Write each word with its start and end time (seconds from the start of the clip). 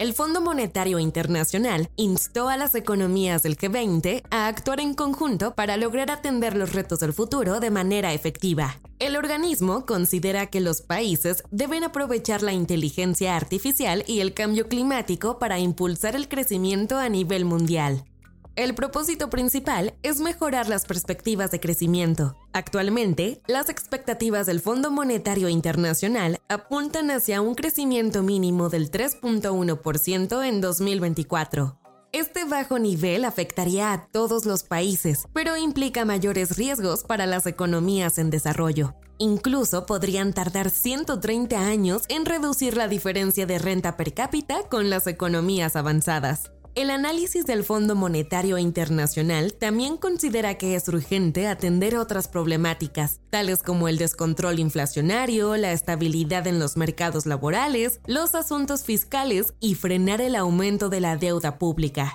El 0.00 0.14
Fondo 0.14 0.40
Monetario 0.40 0.98
Internacional 0.98 1.90
instó 1.96 2.48
a 2.48 2.56
las 2.56 2.74
economías 2.74 3.42
del 3.42 3.58
G20 3.58 4.22
a 4.30 4.46
actuar 4.46 4.80
en 4.80 4.94
conjunto 4.94 5.54
para 5.54 5.76
lograr 5.76 6.10
atender 6.10 6.56
los 6.56 6.72
retos 6.72 7.00
del 7.00 7.12
futuro 7.12 7.60
de 7.60 7.68
manera 7.68 8.14
efectiva. 8.14 8.80
El 8.98 9.14
organismo 9.14 9.84
considera 9.84 10.46
que 10.46 10.62
los 10.62 10.80
países 10.80 11.44
deben 11.50 11.84
aprovechar 11.84 12.42
la 12.42 12.54
inteligencia 12.54 13.36
artificial 13.36 14.02
y 14.06 14.20
el 14.20 14.32
cambio 14.32 14.68
climático 14.68 15.38
para 15.38 15.58
impulsar 15.58 16.16
el 16.16 16.28
crecimiento 16.28 16.96
a 16.96 17.10
nivel 17.10 17.44
mundial. 17.44 18.02
El 18.56 18.74
propósito 18.74 19.30
principal 19.30 19.94
es 20.02 20.20
mejorar 20.20 20.68
las 20.68 20.84
perspectivas 20.84 21.50
de 21.50 21.60
crecimiento. 21.60 22.36
Actualmente, 22.52 23.40
las 23.46 23.68
expectativas 23.68 24.46
del 24.46 24.60
Fondo 24.60 24.90
Monetario 24.90 25.48
Internacional 25.48 26.40
apuntan 26.48 27.10
hacia 27.10 27.40
un 27.40 27.54
crecimiento 27.54 28.22
mínimo 28.22 28.68
del 28.68 28.90
3.1% 28.90 30.44
en 30.44 30.60
2024. 30.60 31.78
Este 32.12 32.44
bajo 32.44 32.80
nivel 32.80 33.24
afectaría 33.24 33.92
a 33.92 34.06
todos 34.08 34.44
los 34.44 34.64
países, 34.64 35.28
pero 35.32 35.56
implica 35.56 36.04
mayores 36.04 36.56
riesgos 36.56 37.04
para 37.04 37.24
las 37.26 37.46
economías 37.46 38.18
en 38.18 38.30
desarrollo. 38.30 38.96
Incluso 39.18 39.86
podrían 39.86 40.32
tardar 40.32 40.70
130 40.70 41.56
años 41.56 42.02
en 42.08 42.26
reducir 42.26 42.76
la 42.76 42.88
diferencia 42.88 43.46
de 43.46 43.60
renta 43.60 43.96
per 43.96 44.12
cápita 44.12 44.64
con 44.68 44.90
las 44.90 45.06
economías 45.06 45.76
avanzadas. 45.76 46.50
El 46.76 46.90
análisis 46.90 47.46
del 47.46 47.64
Fondo 47.64 47.96
Monetario 47.96 48.56
Internacional 48.56 49.52
también 49.54 49.96
considera 49.96 50.56
que 50.56 50.76
es 50.76 50.86
urgente 50.86 51.48
atender 51.48 51.96
otras 51.96 52.28
problemáticas, 52.28 53.18
tales 53.28 53.64
como 53.64 53.88
el 53.88 53.98
descontrol 53.98 54.60
inflacionario, 54.60 55.56
la 55.56 55.72
estabilidad 55.72 56.46
en 56.46 56.60
los 56.60 56.76
mercados 56.76 57.26
laborales, 57.26 58.00
los 58.06 58.36
asuntos 58.36 58.84
fiscales 58.84 59.52
y 59.58 59.74
frenar 59.74 60.20
el 60.20 60.36
aumento 60.36 60.88
de 60.88 61.00
la 61.00 61.16
deuda 61.16 61.58
pública. 61.58 62.12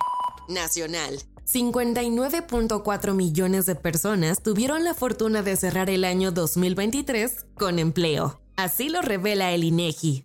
Nacional. 0.48 1.20
59.4 1.44 3.14
millones 3.14 3.66
de 3.66 3.74
personas 3.74 4.42
tuvieron 4.42 4.84
la 4.84 4.94
fortuna 4.94 5.42
de 5.42 5.56
cerrar 5.56 5.90
el 5.90 6.04
año 6.04 6.32
2023 6.32 7.44
con 7.56 7.78
empleo. 7.78 8.40
Así 8.56 8.88
lo 8.88 9.02
revela 9.02 9.52
el 9.52 9.64
INEGI. 9.64 10.24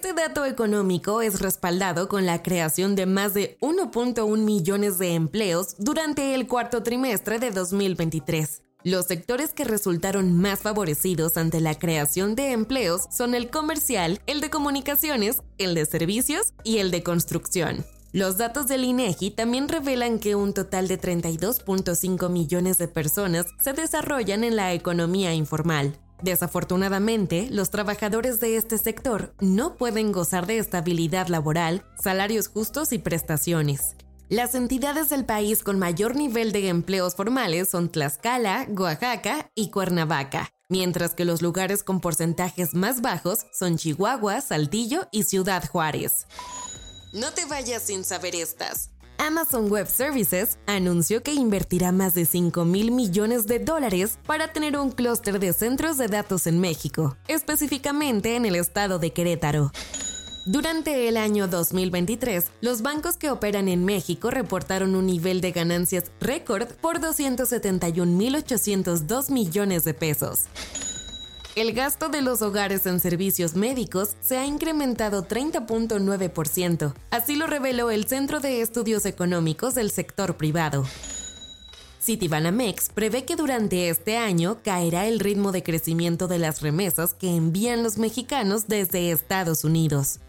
Este 0.00 0.12
dato 0.12 0.44
económico 0.44 1.22
es 1.22 1.40
respaldado 1.40 2.08
con 2.08 2.24
la 2.24 2.40
creación 2.40 2.94
de 2.94 3.04
más 3.04 3.34
de 3.34 3.58
1.1 3.60 4.38
millones 4.38 5.00
de 5.00 5.14
empleos 5.14 5.74
durante 5.76 6.36
el 6.36 6.46
cuarto 6.46 6.84
trimestre 6.84 7.40
de 7.40 7.50
2023. 7.50 8.62
Los 8.84 9.06
sectores 9.06 9.52
que 9.52 9.64
resultaron 9.64 10.38
más 10.38 10.60
favorecidos 10.60 11.36
ante 11.36 11.60
la 11.60 11.76
creación 11.76 12.36
de 12.36 12.52
empleos 12.52 13.08
son 13.10 13.34
el 13.34 13.50
comercial, 13.50 14.20
el 14.28 14.40
de 14.40 14.50
comunicaciones, 14.50 15.42
el 15.58 15.74
de 15.74 15.84
servicios 15.84 16.54
y 16.62 16.78
el 16.78 16.92
de 16.92 17.02
construcción. 17.02 17.84
Los 18.12 18.36
datos 18.36 18.68
del 18.68 18.84
INEGI 18.84 19.32
también 19.32 19.68
revelan 19.68 20.20
que 20.20 20.36
un 20.36 20.54
total 20.54 20.86
de 20.86 21.00
32.5 21.00 22.30
millones 22.30 22.78
de 22.78 22.86
personas 22.86 23.46
se 23.60 23.72
desarrollan 23.72 24.44
en 24.44 24.54
la 24.54 24.72
economía 24.74 25.34
informal. 25.34 25.98
Desafortunadamente, 26.22 27.48
los 27.50 27.70
trabajadores 27.70 28.40
de 28.40 28.56
este 28.56 28.76
sector 28.78 29.34
no 29.40 29.76
pueden 29.76 30.10
gozar 30.10 30.46
de 30.46 30.58
estabilidad 30.58 31.28
laboral, 31.28 31.84
salarios 32.02 32.48
justos 32.48 32.92
y 32.92 32.98
prestaciones. 32.98 33.94
Las 34.28 34.54
entidades 34.54 35.08
del 35.08 35.24
país 35.24 35.62
con 35.62 35.78
mayor 35.78 36.16
nivel 36.16 36.52
de 36.52 36.68
empleos 36.68 37.14
formales 37.14 37.70
son 37.70 37.88
Tlaxcala, 37.88 38.66
Oaxaca 38.76 39.50
y 39.54 39.70
Cuernavaca, 39.70 40.50
mientras 40.68 41.14
que 41.14 41.24
los 41.24 41.40
lugares 41.40 41.82
con 41.82 42.00
porcentajes 42.00 42.74
más 42.74 43.00
bajos 43.00 43.46
son 43.58 43.78
Chihuahua, 43.78 44.42
Saltillo 44.42 45.08
y 45.12 45.22
Ciudad 45.22 45.66
Juárez. 45.66 46.26
No 47.14 47.32
te 47.32 47.46
vayas 47.46 47.84
sin 47.84 48.04
saber 48.04 48.34
estas. 48.34 48.90
Amazon 49.18 49.70
Web 49.70 49.88
Services 49.88 50.58
anunció 50.66 51.22
que 51.22 51.34
invertirá 51.34 51.92
más 51.92 52.14
de 52.14 52.24
5 52.24 52.64
mil 52.64 52.90
millones 52.92 53.46
de 53.46 53.58
dólares 53.58 54.18
para 54.26 54.50
tener 54.52 54.78
un 54.78 54.90
clúster 54.90 55.38
de 55.40 55.52
centros 55.52 55.98
de 55.98 56.08
datos 56.08 56.46
en 56.46 56.58
México, 56.60 57.18
específicamente 57.26 58.36
en 58.36 58.46
el 58.46 58.54
estado 58.54 58.98
de 58.98 59.12
Querétaro. 59.12 59.70
Durante 60.46 61.08
el 61.08 61.18
año 61.18 61.46
2023, 61.46 62.46
los 62.62 62.80
bancos 62.80 63.18
que 63.18 63.30
operan 63.30 63.68
en 63.68 63.84
México 63.84 64.30
reportaron 64.30 64.94
un 64.94 65.04
nivel 65.06 65.42
de 65.42 65.52
ganancias 65.52 66.04
récord 66.20 66.68
por 66.80 67.00
271.802 67.00 69.30
millones 69.30 69.84
de 69.84 69.92
pesos. 69.92 70.46
El 71.58 71.72
gasto 71.72 72.08
de 72.08 72.22
los 72.22 72.40
hogares 72.40 72.86
en 72.86 73.00
servicios 73.00 73.56
médicos 73.56 74.10
se 74.20 74.38
ha 74.38 74.46
incrementado 74.46 75.26
30.9%, 75.26 76.94
así 77.10 77.34
lo 77.34 77.48
reveló 77.48 77.90
el 77.90 78.06
Centro 78.06 78.38
de 78.38 78.60
Estudios 78.60 79.04
Económicos 79.06 79.74
del 79.74 79.90
Sector 79.90 80.36
Privado. 80.36 80.84
Citibanamex 82.00 82.90
prevé 82.90 83.24
que 83.24 83.34
durante 83.34 83.88
este 83.88 84.16
año 84.16 84.60
caerá 84.62 85.08
el 85.08 85.18
ritmo 85.18 85.50
de 85.50 85.64
crecimiento 85.64 86.28
de 86.28 86.38
las 86.38 86.62
remesas 86.62 87.12
que 87.12 87.34
envían 87.34 87.82
los 87.82 87.98
mexicanos 87.98 88.68
desde 88.68 89.10
Estados 89.10 89.64
Unidos. 89.64 90.20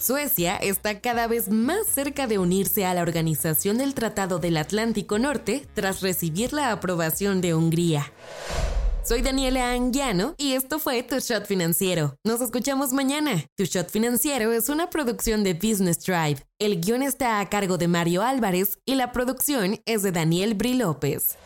Suecia 0.00 0.56
está 0.56 1.00
cada 1.00 1.28
vez 1.28 1.48
más 1.48 1.86
cerca 1.86 2.26
de 2.26 2.38
unirse 2.38 2.84
a 2.86 2.94
la 2.94 3.02
Organización 3.02 3.78
del 3.78 3.94
Tratado 3.94 4.40
del 4.40 4.56
Atlántico 4.56 5.20
Norte 5.20 5.68
tras 5.74 6.00
recibir 6.00 6.52
la 6.52 6.72
aprobación 6.72 7.40
de 7.40 7.54
Hungría. 7.54 8.10
Soy 9.08 9.22
Daniela 9.22 9.72
Anguiano 9.72 10.34
y 10.36 10.52
esto 10.52 10.78
fue 10.78 11.02
Tu 11.02 11.18
Shot 11.18 11.46
Financiero. 11.46 12.18
Nos 12.24 12.42
escuchamos 12.42 12.92
mañana. 12.92 13.46
Tu 13.56 13.64
Shot 13.64 13.88
Financiero 13.88 14.52
es 14.52 14.68
una 14.68 14.90
producción 14.90 15.44
de 15.44 15.54
Business 15.54 16.04
Drive. 16.04 16.44
El 16.58 16.78
guion 16.78 17.02
está 17.02 17.40
a 17.40 17.48
cargo 17.48 17.78
de 17.78 17.88
Mario 17.88 18.20
Álvarez 18.20 18.78
y 18.84 18.96
la 18.96 19.12
producción 19.12 19.80
es 19.86 20.02
de 20.02 20.12
Daniel 20.12 20.52
Bri 20.52 20.74
López. 20.74 21.38